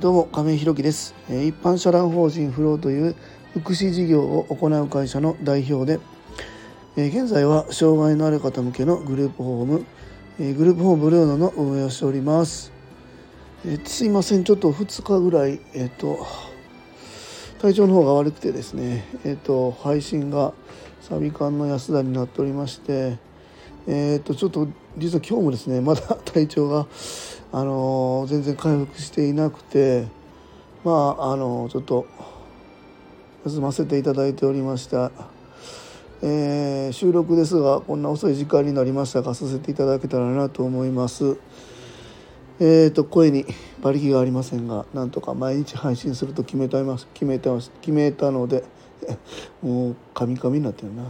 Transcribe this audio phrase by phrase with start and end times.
[0.00, 3.14] どうも亀井弘樹です、え、一般社団法人フローという
[3.52, 6.00] 福祉事業を行う会社の代表で、
[6.96, 9.84] え、現在は障害のある方向けのグループホーム、
[10.40, 12.72] え、グループホームブルーノの運営をしております、
[13.66, 14.44] えすいません。
[14.44, 16.26] ちょっと2日ぐらいえっ、と
[17.60, 20.54] 体調の方が悪くてですねえっ、と配信が
[21.02, 23.18] サビ缶の安田になっておりまして
[23.86, 26.86] えっ、とちょっと実は今日もですねまだ 体調が
[27.52, 30.06] あの全然回復していなくて
[30.84, 32.06] まああのちょっと
[33.44, 35.10] 休ませていただいておりました、
[36.22, 41.38] えー、収録ですがこんな遅い時間になりましたがさせていただけたらなと思います。
[42.62, 43.46] えーと声に
[43.80, 48.64] 馬力がありませんがなんとか毎日配信すると決めたます決めた決めたので
[49.62, 51.04] もうカミカミになってるな、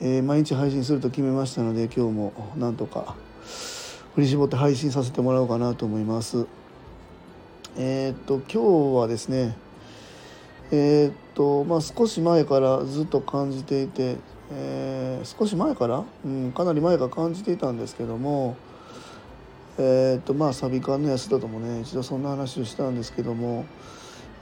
[0.00, 3.14] えー、毎日配信すると決めましたので今日もなんとか
[4.14, 6.46] 振り絞って配信させてもらおうかなと思います。
[7.76, 9.56] えー、っと今日はですね
[10.70, 14.16] えー、っとまあ少し前からずっと感じていて、
[14.52, 18.56] えー、少し前から、うん、かなり前から感じていたんですけども
[19.78, 23.66] えっとまあサビ缶の安田ともね一度そんな話をしたんですけども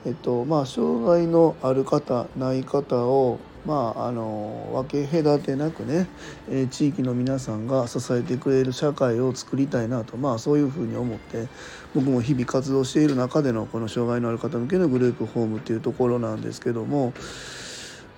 [0.05, 6.09] えっとまあ障害のある方ない方をまあ、あの分け隔てなくね、
[6.51, 11.47] え地域の皆さんが支えてくれる社会を作りたいなと、まあ、そういうふうに思って
[11.95, 17.13] 僕も日々活動している中でのこの障害のある方向けのグループホームっていうところなんですけども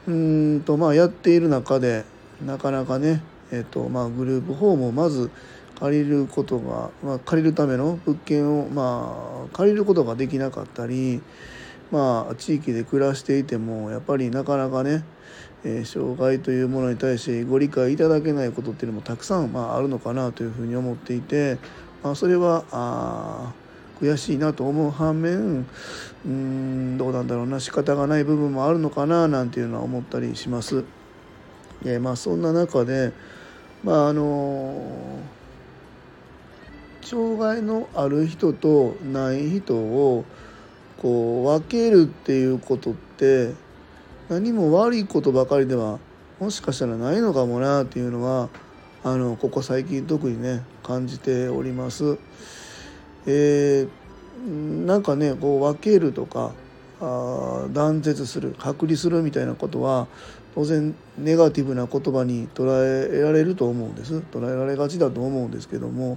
[0.06, 2.04] うんとまあやっている中で
[2.44, 5.30] なかなかね、えっとまあ、グループホームをまず
[5.78, 11.20] 借りることが、まあ、借りるための物件を、まあ、借りることができなかったり、
[11.94, 15.04] まあ、地域で暮らしていてもやっぱりなかなかね
[15.66, 21.56] えー、障害というものに対してご理解いただけないことっていうのもたくさん、まあ、あるのかなというふうに思っていて、
[22.02, 23.52] まあ、それはあ
[23.98, 25.66] 悔しいなと思う反面
[26.26, 30.84] うんどうなんだろうな仕方がない部分もあるのかななんていうのは思ったりします。
[31.86, 33.12] え、まあ、そんな中で、
[33.82, 35.20] まああの
[37.02, 40.24] 障害のある人とない人を
[41.04, 43.52] こう分けるっていうことって
[44.30, 45.98] 何も悪いことばかりでは
[46.40, 48.48] もしかしたらないのかもなっていうのは
[49.02, 52.16] あのここ最近特にね感じております。
[53.26, 56.52] えー、なんかねこう分けるとか
[57.02, 60.06] あ断絶する隔離するみたいなことは
[60.54, 66.16] 当然ネガティブな言葉に捉えられると思うんです捉えられがちだと思うんですけども、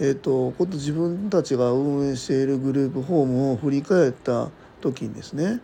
[0.00, 5.60] えーと、と自分たちが運営しているグループホームを振り返った時にですね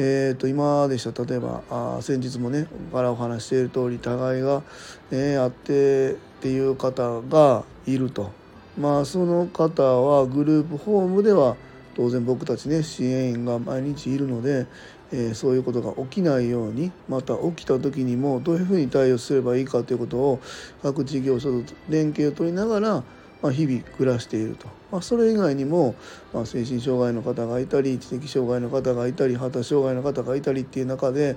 [0.00, 1.24] えー、と今でした。
[1.24, 4.62] 例えばあ先日もねからお話している通り互いが、
[5.10, 8.30] ね、あってっていう方がいると。
[8.78, 11.56] まあその方はグループホームでは
[11.96, 14.66] 当然僕たちね支援員が毎日いるので、
[15.12, 20.40] え、そういうことが起きないようにまた起きた時にもどういうふうに対応すればいいかということを
[20.82, 23.02] 各事業所と連携を取りながら
[23.40, 25.94] ま、日々暮らしていると、ま、それ以外にも、
[26.32, 31.36] ま、精神障害の方がいたり知的障害の方がいたり発達障害の方がいたりっていう中で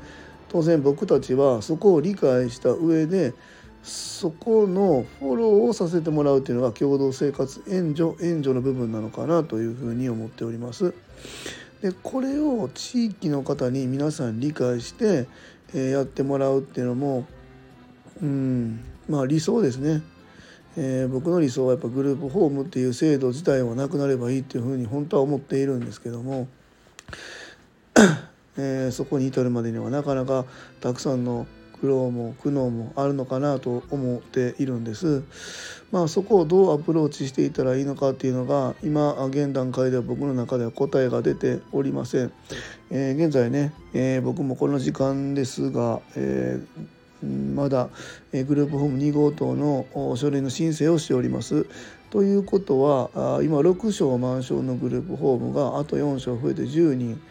[0.50, 3.34] 当然僕たちはそこを理解した上で
[3.84, 10.94] そこのフォローをさせてもらうっていうのが共同生活援助援助の部分なのかなというふうに思っております。
[11.82, 15.28] でこれを地域の方に皆さん理解して、
[15.74, 17.26] えー、やってもらうっていうのも
[18.22, 20.02] うんまあ理想ですね。
[20.78, 26.48] えー、僕の理想はやっぱグループホームっていう制度自体はなくなればいいっていうふうに本当は思っているんですけども、
[28.58, 30.46] えー、そこに至るまでにはなかなか
[30.80, 31.46] たくさんの
[31.82, 35.24] 苦労も苦悩もあるのかなと思っているんです。
[35.92, 42.32] まあそこをどうアプローチしていったらいいのかっていうのが今現段階では僕の中では答えが出ておりません。
[42.92, 47.90] えー、現在ね、えー、僕もこの時間ですが、えーまだ
[48.32, 49.86] グループホーム2号棟の
[50.16, 51.68] 書類の申請をしております。
[52.10, 53.10] ということは
[53.44, 57.22] 今6床満床のグループホームがあと4床増えて10人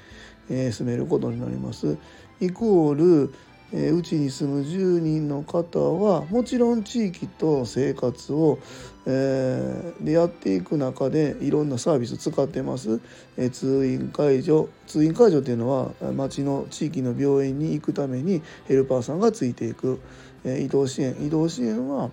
[0.49, 1.96] 住めることになります。
[2.41, 3.35] イコール
[3.72, 8.58] えうちに住む10人の方はもちろん地域と生活を、
[9.06, 13.00] えー、でやっていく中でいろんなサービス使ってます、
[13.37, 14.69] えー、通院介助。
[14.87, 20.00] 通院介助っていうのは町の地域の病院に行くためにヘルパーさんがついていく、
[20.44, 21.17] えー、移動支援。
[21.25, 22.11] 移動支援は、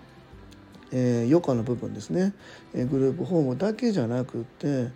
[0.91, 2.33] え、余暇の部分ですね、
[2.73, 4.89] え、グループホームだけじゃなくて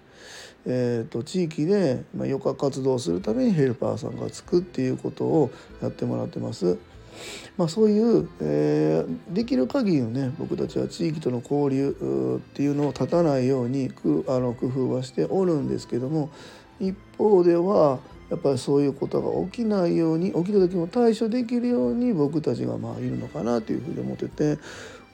[0.66, 6.78] えーと、地域で、まあ、余暇活動するためにヘルパーさんがつくっていうことをやってもらってます。
[7.58, 13.92] まあ、そういう、えー、できる限りのね僕たちは地域との交流っていうのを断たないように
[14.28, 16.30] あの工夫はしておるんですけども
[16.80, 18.00] 一方では
[18.30, 24.58] やっぱりそういうことが起きないように起きた時も対処できるように僕たちがまあいるのかなというふうに思ってて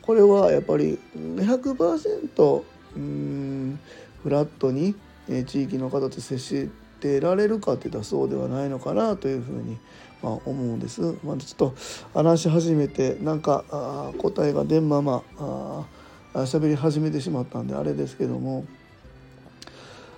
[0.03, 2.63] これはやっぱり100%
[2.95, 3.79] うん
[4.21, 4.95] フラットに
[5.27, 6.69] 地域の方と接し
[6.99, 9.77] てられるかっていったらそうではないのかなというふうに
[10.21, 11.01] まあ思うんです。
[11.23, 11.75] まあ、ちょっと
[12.13, 15.85] 話し始めてなんかあ答えが出んままあ
[16.33, 18.65] 喋り始めてしまったんであれですけども。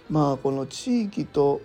[0.09, 1.61] まあこの地域と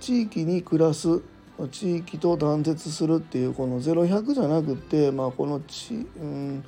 [0.00, 1.22] 地域に暮らす
[1.70, 6.64] 地域と断絶するっていうこの0100じゃなくて、まあ、このち、うん、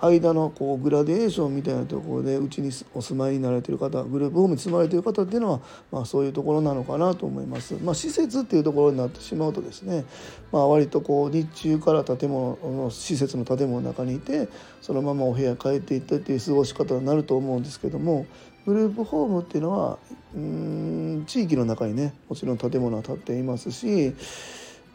[0.00, 5.60] 間のこうグラデーションみたいなところでうちにお住まいになられてる方グループホームに住まれてる方っていうのは、
[5.90, 7.74] まあ、そういうところなのかなと思います。
[7.82, 10.04] まあ、施設っていうところになってしまうとですね、
[10.52, 14.48] まあ、割とこう日中から建物の施設の建物の中にいて
[14.80, 18.26] そのままお部屋帰っていったっていう過ごし方になると思うんですけども
[18.66, 19.98] グループホームっていうのは
[20.34, 24.14] うん地域の中にねもちろん建物は建っていますし、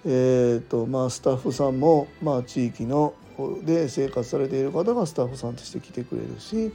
[0.06, 3.14] えーとまあ、スタッフさんも、まあ、地域の
[3.66, 6.72] で生活されている方がスタッフさんとして来てくれるし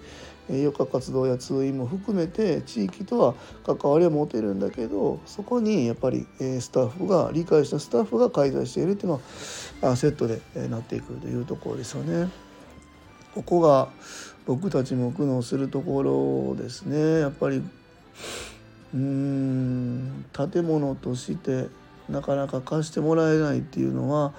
[0.49, 3.35] 余暇活動や通院も含めて地域とは
[3.65, 9.21] 関わりを持てるんだけどそこにやっぱりスタッフが理解したスタッフが介在しているっていうの
[9.81, 12.29] はセットでなっていくというところですよね。
[13.35, 13.89] ここが
[14.51, 17.21] 僕たちも苦悩するところですね。
[17.21, 17.63] やっぱり
[18.93, 21.69] うん建物として
[22.09, 24.33] なかなか貸してもらえないっていうのは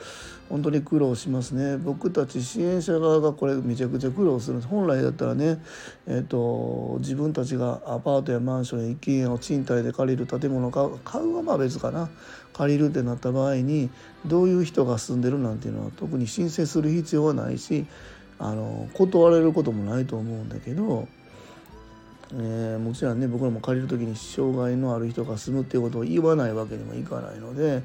[0.50, 1.78] 本当に苦労しますね。
[1.78, 5.64] 僕たち支援者側がこれめちゃくちゃ苦労する本来だったらね、
[6.08, 12.10] えーと、自分たちがアパートやマンションや一軒家を賃貸で借りる建物を買う買うはまあ別かな。
[12.52, 13.90] 借りるってなった場合に
[14.26, 17.86] どういう人が住んでるなんていうのは特に申請する必要はないし
[18.42, 21.08] あの断れることもないと思うんだけど、
[22.34, 27.84] えー、もちろんね僕らも借りる時に障害のある人が住むっていうことを言わないわけにもいかないので、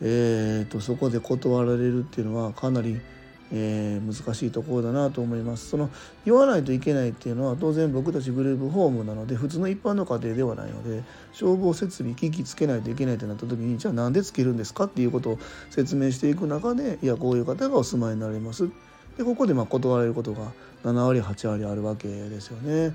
[0.00, 2.98] えーと、そこで断られるっていうのはかなり、
[3.52, 5.68] えー、難しいところだなと思います。
[5.68, 5.90] その
[6.24, 11.02] 言わないといけないっていうのは当然僕たちグループホームなので普通の一般の家庭ではないので
[11.34, 15.38] 消防設備機器つけないといけないってなった時にじゃあなんでつけるんですかっていうことを
[15.68, 18.70] 説明していく中でいやこういう方がお住まいになれます。
[19.18, 20.52] でここでま断られることが
[20.84, 22.94] 7割8割あるわけですよね。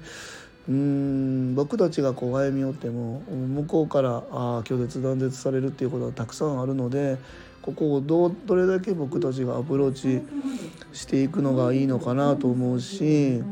[0.69, 7.17] うん僕たちがこう歩み寄っても向こうからあ拒絶断絶されるっていうことがたくさんあるので
[7.61, 10.25] ここをどどれだけ僕たちがアプローチ
[10.93, 13.43] していくのがいいのかなと思うし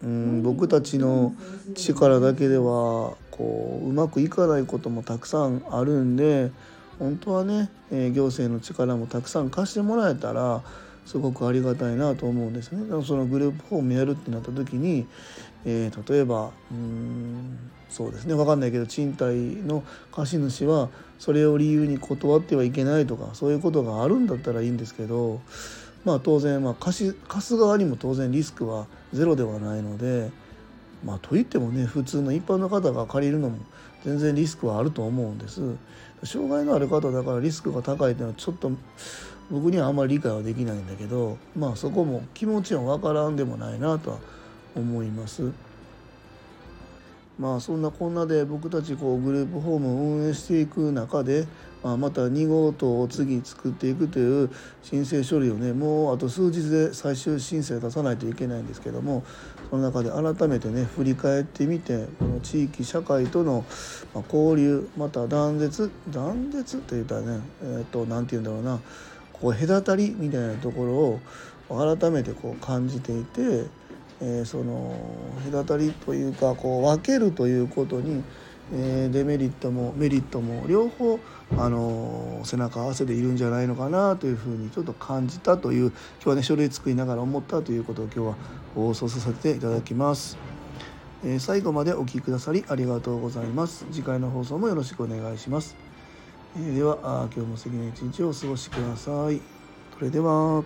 [0.00, 1.34] うん僕たちの
[1.74, 6.52] 力だけではこううまくいかないこともたくさんあるんで
[7.00, 10.62] 本当はね、え、行政の力もたくさん貸してもらえたら
[11.06, 12.84] すごくありがたいなと思うんですね。
[13.04, 15.06] そのグループホームやるってなった時に、
[15.64, 17.58] えー、例えばうん
[17.88, 20.88] そうですね分かんないけど賃貸の貸主は
[21.18, 25.40] それを理由に断ってはいけないとかそういうことがあるんだったらいいんですけど
[26.04, 30.30] まあ当然、まあ、貸し貸す側にも当然リスクはゼロではないので。
[31.04, 33.58] まあ、といってもね普通の一般の方が借りるのも
[34.04, 35.60] 全然リスクはあると思うんです
[36.24, 38.70] 障害のある方だからリスクが高いっていうのはちょっと
[39.50, 44.18] 僕にはあんまり理解はできないんだけどまあそこも気持ちは分からんでもないなとは
[44.74, 45.50] 思います。
[47.38, 51.46] まあそんなこんなで僕たちこうグループホームを運営していく中で、
[51.90, 54.50] あ、また2号棟を次作っていくという
[54.82, 59.24] 申請処理をねもうあと数日で最終申請出さないといけないんですけども
[59.70, 63.64] その中で改めてね振り返ってみてこの地域社会との
[64.32, 68.80] 交流また断絶断絶って言ったらねえっ、と何て言うんだろうな
[69.32, 71.20] こう隔たりみたいなところを
[71.96, 73.66] 改めてこう感じていて、
[74.20, 74.94] えー、その
[75.50, 78.22] 隔たりというかこう分けるということに、
[78.72, 81.18] えー、デメリットもメリットも両方
[81.58, 88.34] あの背中合わせでいるんじゃないのかなというふうにちょっと感じたという今日はね書類作りながら思ったということを今日は
[88.74, 90.38] 放送させていただきます。
[91.24, 93.86] えー、最後までお聴きくださりありがとうございます。
[93.92, 95.76] 次回の放送もよろしくお願いします。
[96.56, 99.40] えでは今日も素敵な一日をお過ごしください。
[99.98, 100.62] それでは。